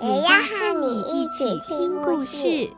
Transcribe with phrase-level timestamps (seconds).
[0.00, 2.70] 也要和你一起听故事。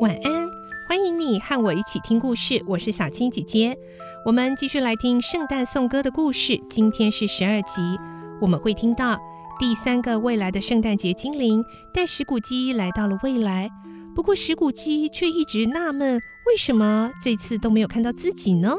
[0.00, 0.48] 晚安，
[0.88, 2.60] 欢迎你和我一起听故事。
[2.66, 3.78] 我是小青姐姐，
[4.26, 6.60] 我们继续来听圣诞颂歌的故事。
[6.68, 7.96] 今天是十二集，
[8.40, 9.16] 我们会听到
[9.56, 13.70] 第三个未来的圣诞节精灵带史古基来到了未来。
[14.14, 18.74] 不过史古基却一直纳闷，为什么这次都没有看到自己呢？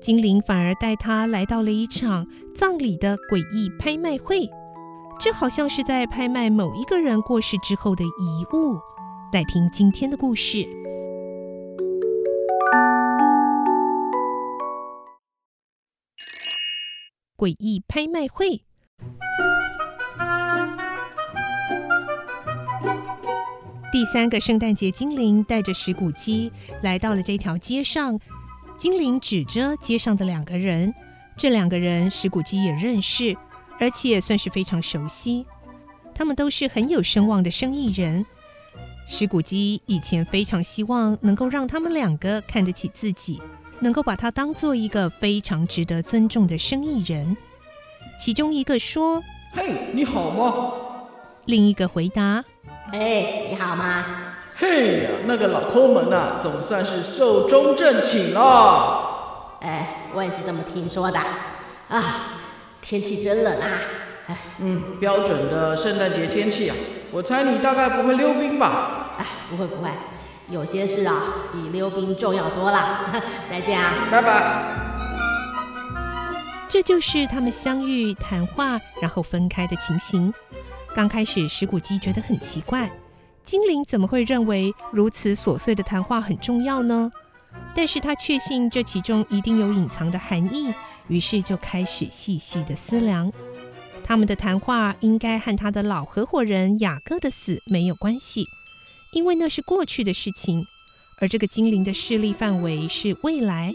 [0.00, 4.48] 精灵反而带他来到了一场葬礼的诡异拍卖会，
[5.18, 8.78] 这好像是在拍卖某一个人过世之后的遗物。
[9.32, 10.58] 来听今天的故事，
[17.36, 18.48] 《诡异拍卖会》。
[24.04, 26.52] 第三个圣诞节精灵带着史古基
[26.82, 28.20] 来到了这条街上。
[28.76, 30.94] 精灵指着街上的两个人，
[31.38, 33.34] 这两个人史古基也认识，
[33.80, 35.46] 而且算是非常熟悉。
[36.14, 38.26] 他们都是很有声望的生意人。
[39.08, 43.40] 史古基以前非常希望能够让他们两个看得起自己，
[43.80, 47.34] 能够把他当做一个非常值得尊重的生意人。
[48.20, 49.22] 其中一个说
[49.56, 50.74] ：“嘿，你好吗？”
[51.46, 52.44] 另一个回答
[52.96, 54.04] ：“嘿，你好吗
[54.54, 59.56] ？”“嘿呀，那个老抠门啊，总算是寿终正寝了。
[59.62, 61.18] ”“哎，我也是这么听说的。
[61.90, 62.02] ”“啊，
[62.80, 63.66] 天气真冷啊
[64.30, 66.76] ！”“哎，嗯，标准的圣诞节天气啊。”
[67.10, 69.10] 我猜你大概不会溜冰吧？
[69.18, 69.90] 哎，不会不会，
[70.48, 71.16] 有些事啊
[71.52, 73.12] 比溜冰重要多了。
[73.50, 74.84] 再见啊，拜拜。
[76.68, 80.32] 这就是他们相遇、谈话，然后分开的情形。
[80.94, 82.88] 刚开始，石谷基觉得很奇怪，
[83.42, 87.10] 精灵怎么会认为如此琐碎的谈话很重要呢？
[87.74, 90.72] 但是他确信这其中一定有隐藏的含义，
[91.08, 93.32] 于是就开始细细的思量。
[94.04, 98.46] 他们的谈话应该和他的老合伙人雅各的死没有关系，
[99.12, 100.64] 因为那是过去的事情。
[101.20, 103.74] 而这个精灵的势力范围是未来，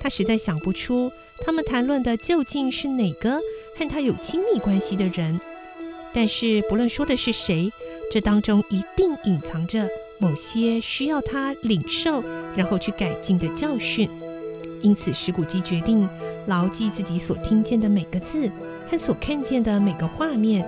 [0.00, 1.12] 他实在想不出
[1.44, 3.38] 他们谈论的究竟是哪个
[3.78, 5.40] 和他有亲密关系的人。
[6.16, 7.70] 但是不论说的是谁，
[8.10, 9.86] 这当中一定隐藏着
[10.18, 12.24] 某些需要他领受
[12.56, 14.08] 然后去改进的教训。
[14.80, 16.08] 因此，石古基决定
[16.46, 18.50] 牢记自己所听见的每个字。
[18.88, 20.66] 和所看见的每个画面，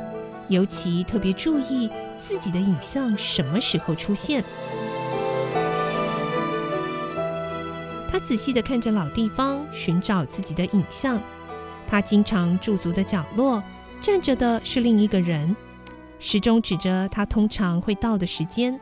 [0.48, 1.88] 尤其特别注意
[2.20, 4.44] 自己的影像什么时候出现。
[8.10, 11.18] 他仔细地看着老地方，寻找自己的影像。
[11.86, 13.62] 他经常驻足的角落，
[14.00, 15.54] 站着的是另一个人，
[16.18, 18.78] 时钟指着他通常会到的时间。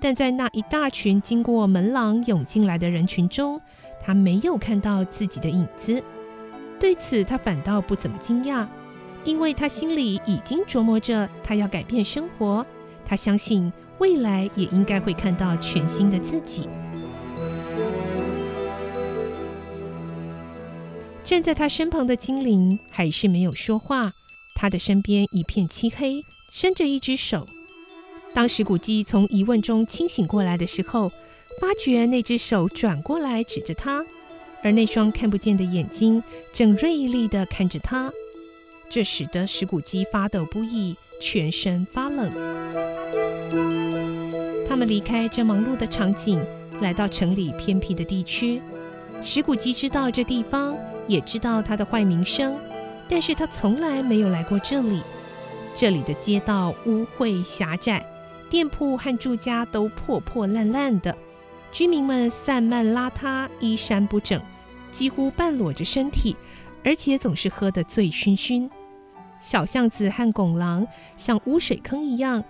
[0.00, 3.60] 但在那一大群经过门廊涌进来的人群中，
[4.02, 6.02] 他没有看到自己的影子。
[6.78, 8.66] 对此，他反倒不怎么惊讶，
[9.24, 12.64] 因为他心里已经琢磨着，他要改变生活。
[13.04, 16.68] 他相信未来也应该会看到全新的自己。
[21.24, 24.12] 站在他身旁的精灵还是没有说话，
[24.60, 26.22] 他的身边一片漆黑，
[26.52, 27.46] 伸着一只手。
[28.34, 31.10] 当史古基从疑问中清醒过来的时候，
[31.58, 34.04] 发觉那只手转过来指着他。
[34.62, 36.22] 而那双看不见的眼睛
[36.52, 38.12] 正锐利地看着他，
[38.90, 42.30] 这使得石古基发抖不已，全身发冷。
[44.68, 46.38] 他们离开这忙碌的场景，
[46.82, 48.60] 来到城里偏僻的地区。
[49.22, 50.76] 石古基知道这地方，
[51.08, 52.54] 也知道它的坏名声，
[53.10, 55.02] 但是他从来没有来过这里。
[55.74, 58.04] 这里的街道污秽狭窄，
[58.48, 61.14] 店铺和住家都破破烂烂的。
[61.72, 64.40] 居民们散漫邋遢，衣衫不整，
[64.90, 66.36] 几乎半裸着身体，
[66.84, 68.70] 而且总是喝得醉醺醺。
[69.40, 70.86] 小巷子和拱廊
[71.16, 72.42] 像污水坑一样，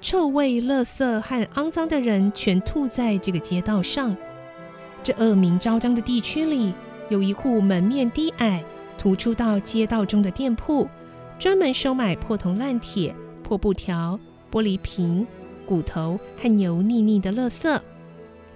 [0.00, 4.16] 臭味、垃圾和肮脏的人全吐在这个街道上。
[5.02, 6.74] 这恶名昭彰的地区里，
[7.08, 8.62] 有一户门面低矮、
[8.98, 10.88] 突出到街道中的店铺，
[11.38, 14.18] 专门收买破铜烂铁、破布条、
[14.50, 15.26] 玻璃瓶。
[15.66, 17.80] 骨头和油腻腻的垃圾。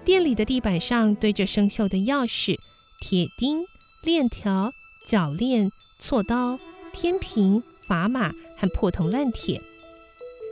[0.05, 2.57] 店里的地板上堆着生锈的钥匙、
[3.01, 3.65] 铁钉、
[4.05, 4.71] 链条、
[5.05, 5.69] 铰链、
[6.01, 6.57] 锉刀、
[6.93, 9.61] 天平、砝码和破铜烂铁。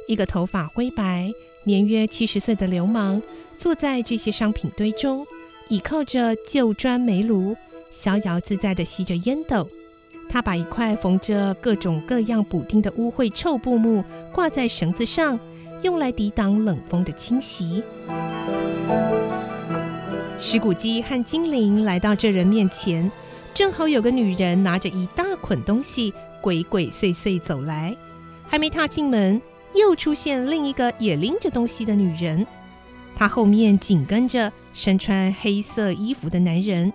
[0.10, 1.32] 一个头发灰白、
[1.64, 3.24] 年约七十岁的流氓
[3.58, 5.26] 坐在这些商品堆中，
[5.70, 7.56] 倚靠着旧砖煤炉，
[7.90, 9.66] 逍遥自在地吸着烟斗。
[10.30, 15.40] 他把一块缝着各种各样补丁的污秽臭布幕挂在绳子上，
[15.82, 17.84] 用来抵挡冷风的侵袭。
[20.40, 23.12] 石骨鸡和精灵来到这人面前，
[23.56, 27.98] 正好有个女人拿着一大捆东西，鬼鬼祟祟走来。
[28.48, 29.42] 还没踏进门，
[29.76, 32.46] 又出现另一个也拎着东西的女人。
[33.16, 36.94] 她后面紧跟着身穿黑色衣服的男人。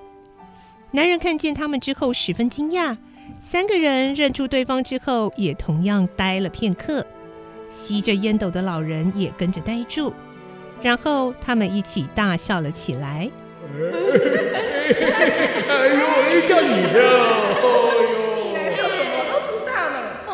[0.93, 2.97] 男人看见他们之后十分惊讶，
[3.41, 7.05] 三个人认出对方之后，也同样呆了片刻。
[7.71, 10.13] 吸着烟斗的老人也跟着呆住。
[10.83, 13.31] 然后他们一起大笑了起来。
[13.73, 13.79] 哎
[15.89, 16.99] 呦，一个你的，
[18.55, 18.83] 哎呦，这
[19.17, 19.97] 我都知道呢。
[20.29, 20.31] 哦，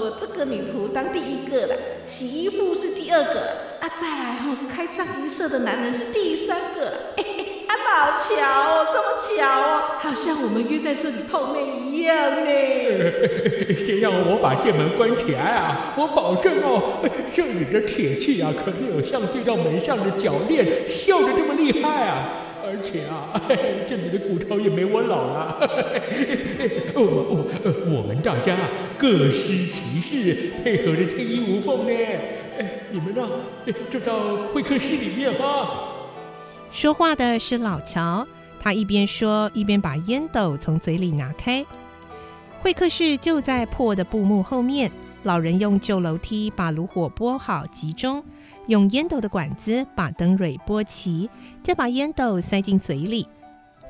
[0.00, 1.76] 我这个女仆当第一个了，
[2.08, 3.40] 洗衣服是第二个，
[3.80, 7.12] 啊，再来后开葬仪社的男人是第三个。
[7.16, 9.49] 哎嘿，啊，好巧哦，这么巧哦，
[10.10, 12.50] 好像我们约在这里泡面一样呢。
[13.86, 15.94] 先让我把店门关起来啊！
[15.96, 16.98] 我保证哦，
[17.32, 22.28] 这里的铁器啊，可没有像这道门上的铰链锈的这么厉害啊。
[22.64, 23.40] 而且啊，
[23.88, 25.56] 这里的骨头也没我老了。
[26.96, 27.02] 我
[27.86, 28.56] 我，我们大家
[28.98, 31.92] 各司其事，配合的天衣无缝呢。
[32.90, 33.28] 你们呢，
[33.88, 34.18] 就到
[34.52, 35.44] 会客室里面吧。
[36.72, 38.26] 说话的是老乔，
[38.60, 41.64] 他一边说一边把烟斗从嘴里拿开。
[42.60, 44.92] 会客室就在破的布幕后面，
[45.22, 48.22] 老人用旧楼梯把炉火拨好集中。
[48.66, 51.28] 用烟斗的管子把灯蕊拨齐，
[51.64, 53.26] 再把烟斗塞进嘴里。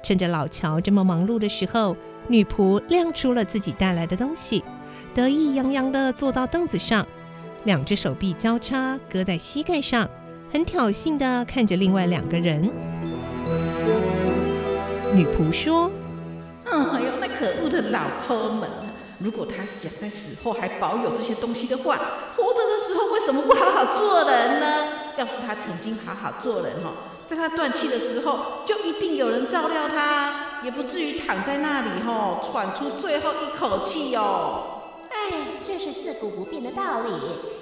[0.02, 1.94] 趁着老乔这么忙碌的时候，
[2.28, 4.64] 女仆亮出了自己带来的东西，
[5.12, 7.06] 得意洋洋地坐到凳子上，
[7.64, 10.08] 两只手臂交叉搁在膝盖上，
[10.50, 12.70] 很挑衅地看着另外两个人。
[15.12, 15.90] 女仆说
[16.70, 18.68] ：“嗯，哎呦，那可恶的老抠门！
[19.18, 21.98] 如果他想在死后还保有这些东西的话，
[22.36, 24.86] 活着的时候为什么不好好做人呢？
[25.18, 26.92] 要是他曾经好好做人哈，
[27.26, 34.80] 在他断气的时候，就一定有人照料他，也不至于躺在那里哈，喘出最后一口气哟。
[35.10, 37.10] 哎，这是自古不变的道理，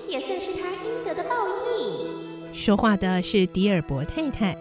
[0.06, 1.34] 也算是他应得的报
[1.78, 2.52] 应。
[2.52, 4.56] 说话的是迪尔伯太太，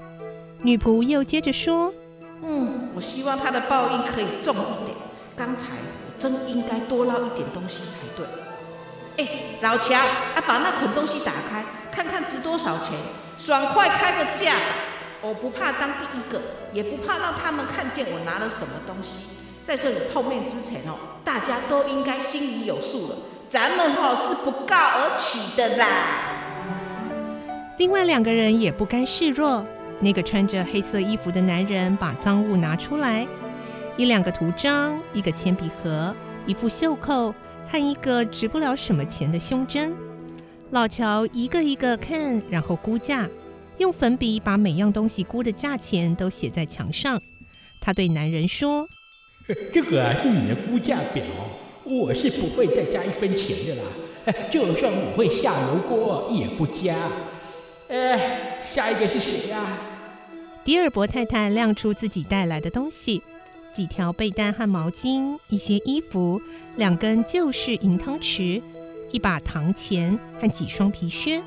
[0.64, 1.94] 女仆又接着说
[2.42, 4.98] ：“嗯，我希望他的报应可以重一点。
[5.36, 8.26] 刚才我。”真应该多捞一点东西才对。
[9.24, 9.30] 哎，
[9.62, 12.96] 老乔，啊，把那捆东西打开，看看值多少钱，
[13.38, 14.56] 爽快开个价。
[15.22, 16.42] 我不怕当第一个，
[16.74, 19.20] 也不怕让他们看见我拿了什么东西。
[19.64, 23.16] 在这里碰面之前哦，大家都应该心里有数了。
[23.48, 25.88] 咱们哦是不告而起的啦。
[27.78, 29.64] 另外两个人也不甘示弱。
[30.00, 33.28] 那个穿着黑色衣服的男人把赃物拿出来。
[33.98, 36.14] 一两个图章，一个铅笔盒，
[36.46, 37.34] 一副袖扣
[37.68, 39.92] 和一个值不了什么钱的胸针。
[40.70, 43.28] 老乔一个一个看，然后估价，
[43.80, 47.20] 用粉笔把每样东西估的价钱都写在墙上。
[47.82, 48.88] 他对男人说
[49.74, 51.24] ：“这个啊是你的估价表，
[51.84, 53.84] 我是不会再加一分钱的啦。
[54.52, 56.96] 就算我会下油锅，也不加。
[57.88, 59.66] 哎，下一个是谁呀？”
[60.68, 63.24] 迪尔伯太太亮出自己带来的东西。
[63.72, 66.42] 几条被单和毛巾，一些衣服，
[66.76, 68.62] 两根旧式银汤匙，
[69.14, 71.42] 一把糖钱和几双皮靴。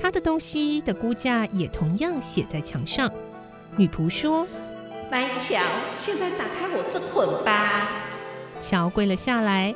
[0.00, 3.10] 他的东西的估价也同样写在墙上。
[3.76, 4.46] 女仆说
[5.10, 5.60] ：“来，乔，
[5.98, 7.90] 现在打开我这捆吧。”
[8.62, 9.74] 乔跪了下来，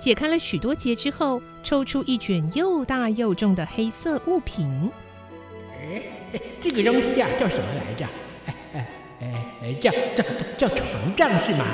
[0.00, 4.90] 解开了许多结之后，抽出一卷又大又重的黑色物品。
[5.88, 6.02] 哎，
[6.60, 8.06] 这个东西啊，叫什么来着？
[8.46, 8.86] 哎哎
[9.62, 10.24] 哎，叫叫
[10.56, 11.64] 叫床帐是吗？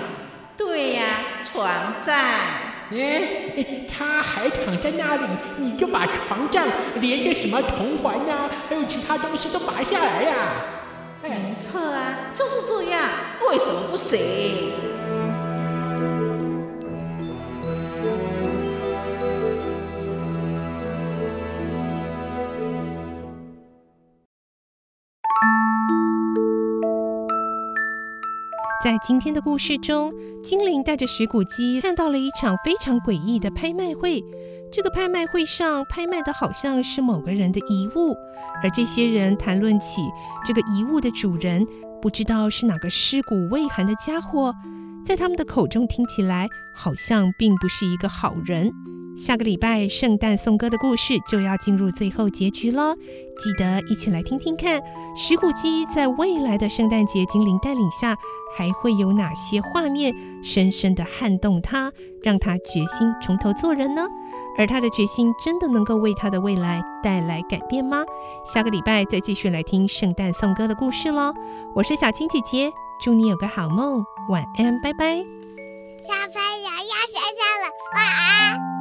[0.57, 2.15] 对呀、啊，床帐。
[2.91, 3.23] 哎，
[3.91, 5.23] 他还躺在那里，
[5.57, 6.67] 你就把床帐
[7.01, 10.49] 连着什么铜环呀，还有其他东西都拔下来呀、啊。
[11.23, 13.09] 没错啊，就是这样，
[13.49, 14.75] 为什么不行？
[29.07, 30.11] 今天的故事中，
[30.43, 34.25] 精灵带着石骨鸡看到了一场非常诡异的拍卖会。
[34.73, 38.17] 这个拍卖会上拍卖的好像是某个人的遗物，
[38.63, 40.01] 而这些人谈论起
[40.43, 41.67] 这个遗物的主人，
[42.01, 44.55] 不知道是哪个尸骨未寒的家伙，
[45.05, 48.73] 在他们的口中听起来好像并不是一个好人。
[49.17, 52.95] 下个礼拜圣诞颂歌的故事就要进入最后结局了，
[53.39, 54.83] 记得一起来听听看，
[55.17, 58.17] 石虎鸡在未来的圣诞节精灵带领下，
[58.57, 61.93] 还会有哪些画面深深的撼动他，
[62.23, 64.05] 让他决心从头做人呢？
[64.59, 68.05] 而他的决心真的能够为他的未来带来改变吗？
[68.45, 71.33] 下个礼拜再继续来听圣诞颂歌的故事喽！
[71.77, 75.19] 我是小青姐姐，祝你有个好梦，晚安，拜拜。
[76.03, 78.74] 小朋友要睡觉了，晚安。